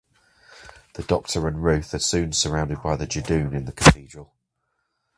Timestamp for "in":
3.55-3.65